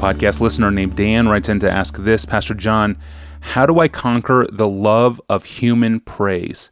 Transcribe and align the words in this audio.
podcast 0.00 0.40
listener 0.40 0.70
named 0.70 0.96
Dan 0.96 1.28
writes 1.28 1.50
in 1.50 1.60
to 1.60 1.70
ask 1.70 1.98
this 1.98 2.24
Pastor 2.24 2.54
John, 2.54 2.96
how 3.40 3.66
do 3.66 3.80
I 3.80 3.88
conquer 3.88 4.46
the 4.50 4.66
love 4.66 5.20
of 5.28 5.44
human 5.44 6.00
praise? 6.00 6.70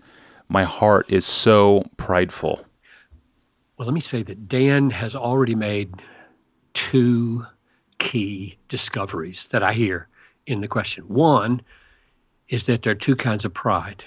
My 0.49 0.65
heart 0.65 1.05
is 1.11 1.27
so 1.27 1.85
prideful. 1.99 2.65
Well, 3.77 3.87
let 3.87 3.93
me 3.93 4.01
say 4.01 4.23
that 4.23 4.49
Dan 4.49 4.89
has 4.91 5.15
already 5.15 5.55
made 5.55 5.95
two 6.73 7.45
key 7.99 8.57
discoveries 8.71 9.47
that 9.51 9.63
I 9.63 9.75
hear 9.75 10.09
in 10.47 10.63
the 10.63 10.69
question. 10.69 11.05
One 11.05 11.61
is 12.49 12.65
that 12.65 12.83
there 12.83 12.93
are 12.93 12.97
two 12.97 13.17
kinds 13.17 13.45
of 13.45 13.53
pride 13.53 14.03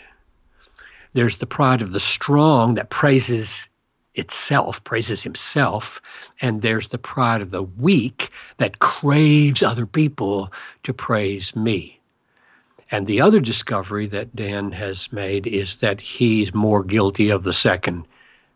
there's 1.13 1.37
the 1.37 1.45
pride 1.45 1.81
of 1.81 1.91
the 1.91 1.99
strong 1.99 2.75
that 2.75 2.89
praises 2.89 3.49
itself, 4.15 4.83
praises 4.83 5.23
himself, 5.23 6.01
and 6.41 6.61
there's 6.61 6.89
the 6.89 6.97
pride 6.97 7.41
of 7.41 7.51
the 7.51 7.63
weak 7.63 8.29
that 8.57 8.79
craves 8.79 9.63
other 9.63 9.85
people 9.85 10.51
to 10.83 10.93
praise 10.93 11.55
me. 11.55 11.99
And 12.91 13.07
the 13.07 13.21
other 13.21 13.39
discovery 13.39 14.07
that 14.07 14.35
Dan 14.35 14.71
has 14.73 15.11
made 15.13 15.47
is 15.47 15.77
that 15.77 16.01
he's 16.01 16.53
more 16.53 16.83
guilty 16.83 17.29
of 17.29 17.43
the 17.43 17.53
second 17.53 18.05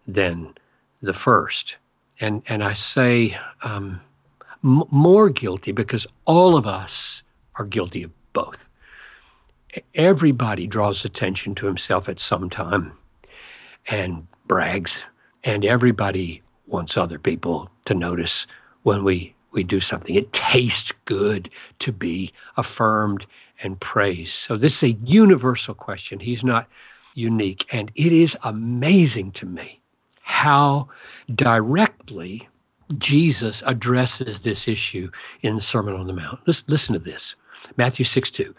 than 0.07 0.53
the 1.01 1.13
first. 1.13 1.75
And, 2.19 2.43
and 2.47 2.63
I 2.63 2.73
say 2.73 3.37
um, 3.63 4.01
m- 4.63 4.83
more 4.91 5.29
guilty 5.29 5.71
because 5.71 6.05
all 6.25 6.57
of 6.57 6.67
us 6.67 7.23
are 7.55 7.65
guilty 7.65 8.03
of 8.03 8.11
both. 8.33 8.59
Everybody 9.93 10.67
draws 10.67 11.05
attention 11.05 11.55
to 11.55 11.65
himself 11.65 12.09
at 12.09 12.19
some 12.19 12.49
time 12.49 12.91
and 13.87 14.27
brags, 14.47 14.97
and 15.45 15.63
everybody 15.63 16.41
wants 16.67 16.97
other 16.97 17.19
people 17.19 17.69
to 17.85 17.93
notice 17.93 18.47
when 18.83 19.03
we, 19.03 19.33
we 19.51 19.63
do 19.63 19.79
something. 19.79 20.15
It 20.15 20.33
tastes 20.33 20.91
good 21.05 21.49
to 21.79 21.91
be 21.91 22.33
affirmed 22.57 23.25
and 23.61 23.79
praised. 23.79 24.33
So, 24.33 24.57
this 24.57 24.77
is 24.77 24.83
a 24.83 24.97
universal 25.03 25.73
question. 25.73 26.19
He's 26.19 26.43
not 26.43 26.67
unique. 27.13 27.65
And 27.71 27.91
it 27.95 28.11
is 28.11 28.35
amazing 28.43 29.31
to 29.33 29.45
me 29.45 29.79
how 30.21 30.89
directly 31.33 32.47
Jesus 32.97 33.63
addresses 33.65 34.41
this 34.41 34.67
issue 34.67 35.09
in 35.41 35.55
the 35.55 35.61
Sermon 35.61 35.95
on 35.95 36.07
the 36.07 36.13
Mount. 36.13 36.39
Listen, 36.45 36.65
listen 36.67 36.93
to 36.93 36.99
this 36.99 37.35
Matthew 37.77 38.05
6 38.05 38.29
2. 38.31 38.53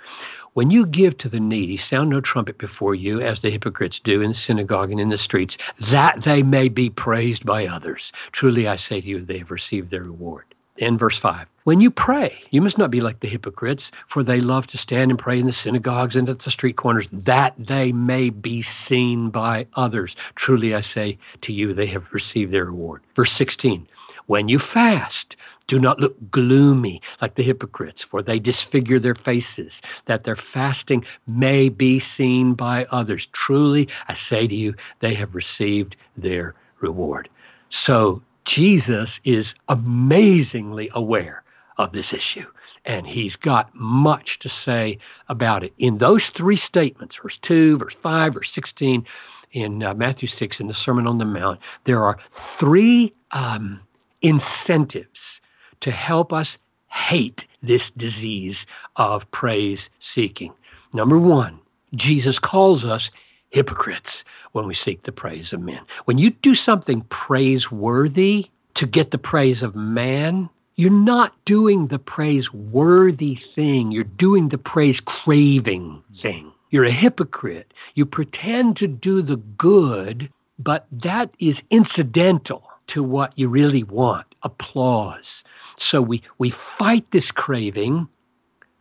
When 0.57 0.71
you 0.71 0.87
give 0.87 1.19
to 1.19 1.29
the 1.29 1.39
needy, 1.39 1.77
sound 1.77 2.09
no 2.09 2.23
trumpet 2.23 2.57
before 2.57 2.95
you, 2.95 3.21
as 3.21 3.43
the 3.43 3.51
hypocrites 3.51 3.99
do 3.99 4.23
in 4.23 4.31
the 4.31 4.35
synagogue 4.35 4.91
and 4.91 4.99
in 4.99 5.11
the 5.11 5.19
streets, 5.19 5.59
that 5.91 6.25
they 6.25 6.43
may 6.43 6.71
be 6.71 6.89
praised 6.89 7.45
by 7.45 7.67
others. 7.67 8.11
Truly 8.33 8.67
I 8.67 8.77
say 8.77 9.03
to 9.03 9.07
you, 9.07 9.23
they 9.23 9.37
have 9.37 9.51
received 9.51 9.91
their 9.91 10.05
reward. 10.05 10.47
In 10.79 10.97
verse 10.97 11.19
5, 11.19 11.47
when 11.65 11.83
you 11.83 11.91
pray, 11.91 12.39
you 12.51 12.63
must 12.63 12.79
not 12.79 12.91
be 12.91 13.03
like 13.03 13.21
the 13.21 13.29
hypocrites, 13.29 13.91
for 14.09 14.23
they 14.23 14.41
love 14.41 14.67
to 14.69 14.79
stand 14.79 15.11
and 15.11 15.21
pray 15.21 15.39
in 15.39 15.45
the 15.45 15.53
synagogues 15.53 16.17
and 16.17 16.27
at 16.31 16.39
the 16.39 16.51
street 16.51 16.77
corners, 16.77 17.11
that 17.13 17.55
they 17.59 17.93
may 17.93 18.31
be 18.31 18.63
seen 18.63 19.29
by 19.29 19.67
others. 19.75 20.17
Truly 20.37 20.75
I 20.75 20.81
say 20.81 21.19
to 21.43 21.53
you, 21.53 21.75
they 21.75 21.87
have 21.89 22.11
received 22.15 22.51
their 22.51 22.65
reward. 22.65 23.03
Verse 23.15 23.33
16, 23.33 23.87
when 24.27 24.49
you 24.49 24.59
fast, 24.59 25.37
do 25.67 25.79
not 25.79 25.99
look 25.99 26.17
gloomy 26.31 27.01
like 27.21 27.35
the 27.35 27.43
hypocrites, 27.43 28.03
for 28.03 28.23
they 28.23 28.39
disfigure 28.39 28.99
their 28.99 29.15
faces, 29.15 29.83
that 30.07 30.25
their 30.25 30.37
fasting 30.37 31.05
may 31.27 31.69
be 31.69 31.99
seen 31.99 32.55
by 32.55 32.87
others. 32.91 33.27
Truly, 33.33 33.89
I 34.09 34.15
say 34.15 34.47
to 34.47 34.55
you, 34.55 34.75
they 35.01 35.15
have 35.15 35.35
received 35.35 35.97
their 36.17 36.55
reward. 36.81 37.29
So 37.71 38.23
Jesus 38.45 39.21
is 39.25 39.55
amazingly 39.69 40.89
aware 40.95 41.43
of 41.79 41.93
this 41.93 42.13
issue, 42.13 42.47
and 42.85 43.07
he's 43.07 43.37
got 43.37 43.75
much 43.75 44.39
to 44.39 44.49
say 44.49 44.99
about 45.29 45.65
it. 45.65 45.75
In 45.79 45.99
those 45.99 46.29
three 46.29 46.57
statements, 46.57 47.17
verse 47.17 47.39
2, 47.39 47.79
verse 47.79 47.97
5, 48.01 48.35
verse 48.35 48.53
16, 48.53 49.05
in 49.53 49.83
uh, 49.83 49.95
Matthew 49.95 50.29
6, 50.29 50.61
in 50.61 50.69
the 50.69 50.75
Sermon 50.75 51.07
on 51.07 51.19
the 51.19 51.25
Mount, 51.25 51.61
there 51.85 52.05
are 52.05 52.19
three 52.59 53.13
um, 53.33 53.81
incentives 54.23 55.41
to 55.81 55.91
help 55.91 56.33
us 56.33 56.59
hate 56.89 57.47
this 57.63 57.91
disease 57.91 58.67
of 58.97 59.31
praise 59.31 59.91
seeking. 60.01 60.53
Number 60.93 61.19
one, 61.19 61.59
Jesus 61.95 62.39
calls 62.39 62.85
us 62.85 63.11
hypocrites 63.51 64.25
when 64.53 64.67
we 64.67 64.75
seek 64.75 65.03
the 65.03 65.13
praise 65.13 65.53
of 65.53 65.61
men. 65.61 65.81
When 66.07 66.19
you 66.19 66.31
do 66.31 66.55
something 66.55 67.03
praiseworthy 67.03 68.51
to 68.75 68.87
get 68.87 69.11
the 69.11 69.19
praise 69.19 69.63
of 69.63 69.75
man, 69.75 70.49
you're 70.77 70.91
not 70.91 71.33
doing 71.45 71.87
the 71.87 71.99
praiseworthy 71.99 73.37
thing, 73.55 73.93
you're 73.93 74.05
doing 74.05 74.49
the 74.49 74.59
praise 74.59 75.01
craving 75.01 76.03
thing. 76.21 76.53
You're 76.71 76.85
a 76.85 76.91
hypocrite. 76.91 77.73
You 77.95 78.05
pretend 78.05 78.77
to 78.79 78.87
do 78.87 79.23
the 79.23 79.37
good, 79.37 80.31
but 80.59 80.87
that 80.91 81.31
is 81.39 81.63
incidental 81.71 82.65
to 82.89 83.03
what 83.03 83.33
you 83.37 83.49
really 83.49 83.83
want 83.83 84.27
applause. 84.43 85.43
So 85.79 86.01
we, 86.01 86.23
we 86.39 86.51
fight 86.51 87.11
this 87.11 87.31
craving 87.31 88.09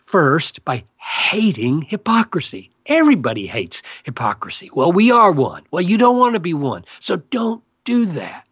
first 0.05 0.63
by 0.63 0.83
hating 0.97 1.81
hypocrisy. 1.81 2.69
Everybody 2.85 3.47
hates 3.47 3.81
hypocrisy. 4.03 4.69
Well, 4.73 4.91
we 4.91 5.11
are 5.11 5.31
one. 5.31 5.63
Well, 5.71 5.81
you 5.81 5.97
don't 5.97 6.19
want 6.19 6.33
to 6.33 6.39
be 6.39 6.53
one. 6.53 6.85
So 6.99 7.17
don't 7.31 7.63
do 7.83 8.05
that. 8.07 8.45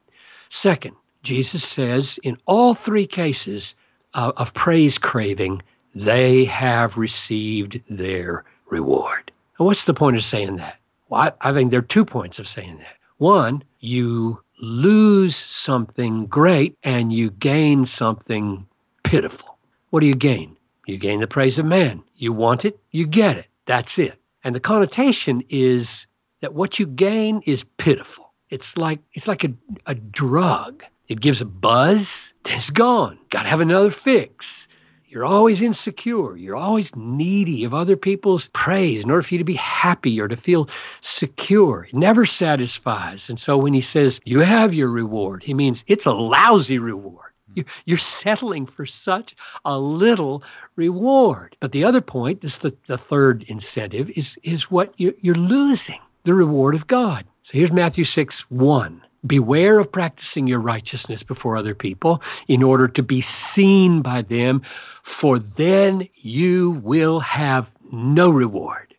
Second, 0.49 0.95
Jesus 1.21 1.63
says 1.63 2.19
in 2.23 2.37
all 2.45 2.75
three 2.75 3.07
cases 3.07 3.75
of 4.13 4.53
praise 4.53 4.97
craving, 4.97 5.61
they 5.95 6.45
have 6.45 6.97
received 6.97 7.79
their 7.89 8.43
reward. 8.69 9.31
What's 9.57 9.85
the 9.85 9.93
point 9.93 10.17
of 10.17 10.25
saying 10.25 10.57
that? 10.57 10.77
Well, 11.09 11.21
I, 11.21 11.49
I 11.49 11.53
think 11.53 11.69
there 11.69 11.79
are 11.79 11.83
two 11.83 12.05
points 12.05 12.39
of 12.39 12.47
saying 12.47 12.77
that. 12.79 12.95
One, 13.23 13.63
you 13.79 14.43
lose 14.59 15.37
something 15.37 16.25
great 16.25 16.77
and 16.83 17.13
you 17.13 17.29
gain 17.29 17.85
something 17.85 18.67
pitiful. 19.03 19.57
What 19.91 20.01
do 20.01 20.07
you 20.07 20.13
gain? 20.13 20.57
You 20.87 20.97
gain 20.97 21.21
the 21.21 21.27
praise 21.27 21.57
of 21.57 21.65
man. 21.65 22.03
You 22.17 22.33
want 22.33 22.65
it, 22.65 22.77
you 22.91 23.07
get 23.07 23.37
it. 23.37 23.45
That's 23.65 23.97
it. 23.97 24.19
And 24.43 24.53
the 24.53 24.59
connotation 24.59 25.41
is 25.47 26.05
that 26.41 26.53
what 26.53 26.79
you 26.79 26.85
gain 26.85 27.41
is 27.45 27.63
pitiful. 27.77 28.33
It's 28.49 28.75
like 28.75 28.99
it's 29.13 29.25
like 29.25 29.45
a, 29.45 29.53
a 29.85 29.95
drug. 29.95 30.83
It 31.07 31.21
gives 31.21 31.39
a 31.39 31.45
buzz, 31.45 32.33
then 32.43 32.57
it's 32.57 32.71
gone. 32.71 33.17
Got 33.29 33.43
to 33.43 33.49
have 33.49 33.61
another 33.61 33.91
fix. 33.91 34.67
You're 35.13 35.25
always 35.25 35.61
insecure. 35.61 36.35
You're 36.35 36.55
always 36.55 36.89
needy 36.95 37.63
of 37.65 37.73
other 37.73 37.95
people's 37.95 38.49
praise 38.53 39.03
in 39.03 39.11
order 39.11 39.21
for 39.21 39.35
you 39.35 39.37
to 39.37 39.43
be 39.43 39.53
happy 39.53 40.19
or 40.19 40.27
to 40.27 40.35
feel 40.35 40.67
secure. 41.01 41.83
It 41.83 41.93
never 41.93 42.25
satisfies. 42.25 43.29
And 43.29 43.39
so 43.39 43.55
when 43.55 43.75
he 43.75 43.81
says, 43.81 44.19
You 44.25 44.39
have 44.39 44.73
your 44.73 44.89
reward, 44.89 45.43
he 45.43 45.53
means 45.53 45.83
it's 45.85 46.07
a 46.07 46.11
lousy 46.11 46.79
reward. 46.79 47.31
Hmm. 47.53 47.61
You're 47.85 47.99
settling 47.99 48.65
for 48.65 48.87
such 48.87 49.35
a 49.65 49.77
little 49.77 50.41
reward. 50.77 51.55
But 51.59 51.73
the 51.73 51.83
other 51.83 52.01
point 52.01 52.43
is 52.43 52.57
the, 52.57 52.75
the 52.87 52.97
third 52.97 53.43
incentive 53.47 54.09
is, 54.15 54.35
is 54.41 54.71
what 54.71 54.95
you're, 54.97 55.13
you're 55.21 55.35
losing 55.35 55.99
the 56.23 56.33
reward 56.33 56.73
of 56.73 56.87
God. 56.87 57.23
So 57.43 57.51
here's 57.53 57.71
Matthew 57.71 58.05
6 58.05 58.39
1. 58.49 59.01
Beware 59.25 59.79
of 59.79 59.91
practicing 59.91 60.47
your 60.47 60.59
righteousness 60.59 61.23
before 61.23 61.55
other 61.55 61.75
people 61.75 62.21
in 62.47 62.61
order 62.61 62.87
to 62.89 63.03
be 63.03 63.21
seen 63.21 64.01
by 64.01 64.21
them, 64.21 64.61
for 65.03 65.39
then 65.39 66.07
you 66.15 66.81
will 66.83 67.19
have 67.19 67.69
no 67.91 68.29
reward 68.29 68.93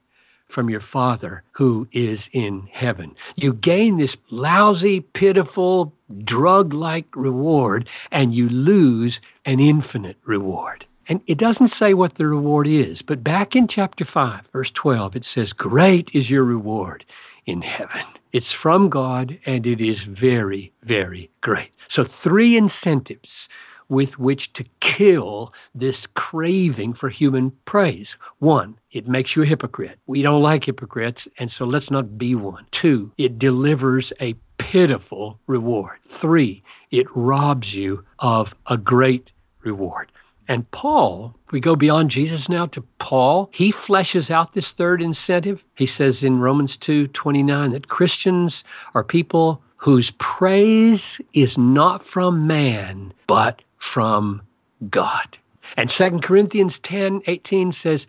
from 0.48 0.70
your 0.70 0.80
Father 0.80 1.42
who 1.50 1.86
is 1.92 2.28
in 2.32 2.68
heaven. 2.72 3.14
You 3.34 3.54
gain 3.54 3.96
this 3.96 4.16
lousy, 4.30 5.00
pitiful, 5.00 5.92
drug 6.22 6.72
like 6.72 7.06
reward, 7.16 7.88
and 8.12 8.32
you 8.32 8.48
lose 8.48 9.20
an 9.44 9.58
infinite 9.58 10.16
reward. 10.24 10.86
And 11.08 11.20
it 11.26 11.38
doesn't 11.38 11.68
say 11.68 11.92
what 11.92 12.14
the 12.14 12.26
reward 12.26 12.66
is, 12.66 13.02
but 13.02 13.24
back 13.24 13.56
in 13.56 13.68
chapter 13.68 14.04
5, 14.04 14.46
verse 14.52 14.70
12, 14.70 15.16
it 15.16 15.24
says, 15.24 15.52
Great 15.52 16.08
is 16.14 16.30
your 16.30 16.44
reward 16.44 17.04
in 17.46 17.60
heaven. 17.60 18.04
It's 18.34 18.50
from 18.50 18.88
God 18.88 19.38
and 19.46 19.64
it 19.64 19.80
is 19.80 20.02
very, 20.02 20.72
very 20.82 21.30
great. 21.40 21.70
So, 21.86 22.02
three 22.02 22.56
incentives 22.56 23.48
with 23.88 24.18
which 24.18 24.52
to 24.54 24.64
kill 24.80 25.52
this 25.72 26.08
craving 26.14 26.94
for 26.94 27.08
human 27.08 27.52
praise. 27.64 28.16
One, 28.40 28.76
it 28.90 29.06
makes 29.06 29.36
you 29.36 29.42
a 29.44 29.46
hypocrite. 29.46 30.00
We 30.08 30.22
don't 30.22 30.42
like 30.42 30.64
hypocrites, 30.64 31.28
and 31.38 31.48
so 31.48 31.64
let's 31.64 31.92
not 31.92 32.18
be 32.18 32.34
one. 32.34 32.66
Two, 32.72 33.12
it 33.18 33.38
delivers 33.38 34.12
a 34.20 34.34
pitiful 34.58 35.38
reward. 35.46 35.98
Three, 36.08 36.64
it 36.90 37.06
robs 37.14 37.72
you 37.72 38.04
of 38.18 38.52
a 38.66 38.76
great 38.76 39.30
reward. 39.62 40.10
And 40.46 40.70
Paul, 40.72 41.34
we 41.52 41.60
go 41.60 41.74
beyond 41.74 42.10
Jesus 42.10 42.48
now 42.48 42.66
to 42.66 42.82
Paul, 42.98 43.48
he 43.52 43.72
fleshes 43.72 44.30
out 44.30 44.52
this 44.52 44.72
third 44.72 45.00
incentive. 45.00 45.64
He 45.74 45.86
says 45.86 46.22
in 46.22 46.40
Romans 46.40 46.76
2 46.76 47.08
29 47.08 47.72
that 47.72 47.88
Christians 47.88 48.62
are 48.94 49.04
people 49.04 49.62
whose 49.76 50.12
praise 50.12 51.20
is 51.32 51.56
not 51.56 52.04
from 52.04 52.46
man, 52.46 53.12
but 53.26 53.62
from 53.78 54.42
God. 54.90 55.38
And 55.76 55.88
2 55.88 56.20
Corinthians 56.20 56.78
10 56.78 57.22
18 57.26 57.72
says, 57.72 58.06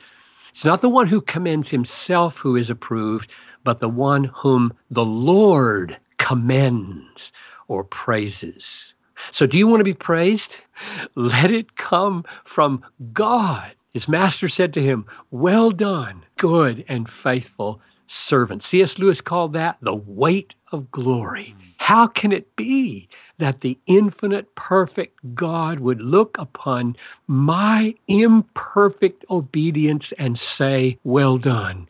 It's 0.52 0.66
not 0.66 0.82
the 0.82 0.90
one 0.90 1.08
who 1.08 1.22
commends 1.22 1.70
himself 1.70 2.38
who 2.38 2.58
is 2.58 2.70
approved, 2.70 3.32
but 3.64 3.80
the 3.80 3.90
one 3.90 4.26
whom 4.26 4.74
the 4.92 5.06
Lord 5.06 5.98
commends 6.18 7.32
or 7.68 7.84
praises. 7.84 8.94
So, 9.32 9.46
do 9.46 9.58
you 9.58 9.68
want 9.68 9.80
to 9.80 9.86
be 9.86 9.94
praised? 9.94 10.58
Let 11.16 11.52
it 11.52 11.76
come 11.78 12.26
from 12.46 12.84
God. 13.14 13.72
His 13.94 14.08
master 14.08 14.50
said 14.50 14.74
to 14.74 14.84
him, 14.84 15.06
Well 15.32 15.72
done, 15.72 16.24
good 16.38 16.84
and 16.88 17.10
faithful 17.10 17.82
servant. 18.08 18.64
C.S. 18.64 19.00
Lewis 19.00 19.22
called 19.22 19.54
that 19.54 19.78
the 19.82 19.96
weight 19.96 20.54
of 20.72 20.92
glory. 20.92 21.56
How 21.78 22.08
can 22.08 22.32
it 22.32 22.56
be 22.56 23.08
that 23.38 23.62
the 23.62 23.78
infinite, 23.86 24.54
perfect 24.56 25.20
God 25.36 25.80
would 25.80 26.02
look 26.02 26.38
upon 26.38 26.96
my 27.28 27.94
imperfect 28.08 29.24
obedience 29.30 30.12
and 30.18 30.40
say, 30.40 30.98
Well 31.04 31.38
done, 31.38 31.88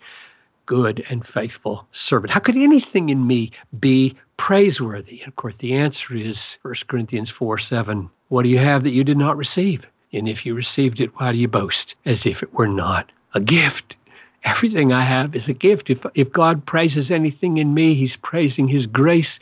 good 0.66 1.04
and 1.10 1.26
faithful 1.26 1.88
servant? 1.92 2.34
How 2.34 2.40
could 2.40 2.58
anything 2.58 3.10
in 3.10 3.26
me 3.26 3.52
be 3.80 4.16
praiseworthy? 4.38 5.20
And 5.20 5.28
of 5.28 5.36
course, 5.36 5.56
the 5.58 5.74
answer 5.74 6.16
is 6.16 6.58
1 6.62 6.76
Corinthians 6.88 7.30
4 7.30 7.58
7. 7.58 8.10
What 8.30 8.44
do 8.44 8.50
you 8.50 8.58
have 8.58 8.84
that 8.84 8.94
you 8.94 9.04
did 9.04 9.18
not 9.18 9.38
receive? 9.38 9.86
And 10.14 10.30
if 10.30 10.46
you 10.46 10.56
received 10.56 11.02
it, 11.02 11.12
why 11.20 11.32
do 11.32 11.38
you 11.38 11.48
boast 11.48 11.96
as 12.06 12.26
if 12.26 12.42
it 12.42 12.54
were 12.54 12.68
not 12.68 13.12
a 13.34 13.40
gift? 13.40 13.96
Everything 14.44 14.94
I 14.94 15.04
have 15.04 15.36
is 15.36 15.48
a 15.48 15.54
gift. 15.54 15.90
If, 15.90 16.06
if 16.14 16.32
God 16.32 16.66
praises 16.66 17.12
anything 17.12 17.58
in 17.58 17.74
me, 17.74 17.96
He's 17.96 18.16
praising 18.16 18.68
His 18.68 18.88
grace 18.88 19.40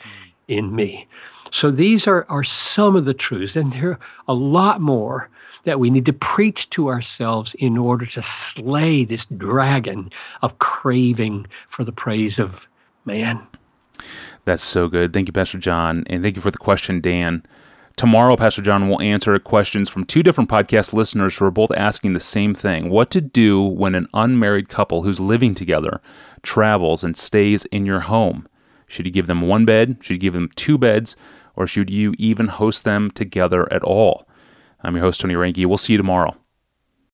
in 0.48 0.74
me. 0.74 1.06
So 1.50 1.70
these 1.70 2.06
are, 2.08 2.26
are 2.28 2.42
some 2.42 2.96
of 2.96 3.04
the 3.04 3.14
truths, 3.14 3.54
and 3.54 3.72
there 3.72 3.90
are 3.90 3.98
a 4.26 4.34
lot 4.34 4.80
more 4.80 5.28
that 5.64 5.78
we 5.78 5.90
need 5.90 6.06
to 6.06 6.12
preach 6.12 6.68
to 6.70 6.88
ourselves 6.88 7.54
in 7.58 7.78
order 7.78 8.06
to 8.06 8.22
slay 8.22 9.04
this 9.04 9.24
dragon 9.36 10.10
of 10.42 10.58
craving 10.58 11.46
for 11.68 11.84
the 11.84 11.92
praise 11.92 12.38
of 12.38 12.66
man. 13.04 13.40
That's 14.44 14.62
so 14.62 14.88
good. 14.88 15.12
Thank 15.12 15.28
you, 15.28 15.32
Pastor 15.32 15.58
John. 15.58 16.04
And 16.08 16.22
thank 16.22 16.36
you 16.36 16.42
for 16.42 16.50
the 16.50 16.58
question, 16.58 17.00
Dan. 17.00 17.42
Tomorrow, 17.96 18.36
Pastor 18.36 18.60
John 18.60 18.88
will 18.88 19.00
answer 19.00 19.38
questions 19.38 19.88
from 19.88 20.04
two 20.04 20.22
different 20.22 20.50
podcast 20.50 20.92
listeners 20.92 21.36
who 21.36 21.44
are 21.44 21.52
both 21.52 21.70
asking 21.72 22.12
the 22.12 22.20
same 22.20 22.52
thing 22.52 22.90
what 22.90 23.08
to 23.12 23.20
do 23.20 23.62
when 23.62 23.94
an 23.94 24.08
unmarried 24.12 24.68
couple 24.68 25.02
who's 25.02 25.20
living 25.20 25.54
together 25.54 26.00
travels 26.42 27.04
and 27.04 27.16
stays 27.16 27.64
in 27.66 27.86
your 27.86 28.00
home. 28.00 28.48
Should 28.88 29.06
you 29.06 29.12
give 29.12 29.28
them 29.28 29.40
one 29.42 29.64
bed? 29.64 29.98
Should 30.00 30.14
you 30.14 30.20
give 30.20 30.34
them 30.34 30.50
two 30.56 30.76
beds? 30.76 31.16
Or 31.56 31.68
should 31.68 31.88
you 31.88 32.14
even 32.18 32.48
host 32.48 32.84
them 32.84 33.10
together 33.12 33.72
at 33.72 33.84
all? 33.84 34.26
I'm 34.82 34.96
your 34.96 35.04
host, 35.04 35.20
Tony 35.20 35.34
Reinke. 35.34 35.64
We'll 35.64 35.78
see 35.78 35.94
you 35.94 35.98
tomorrow. 35.98 36.36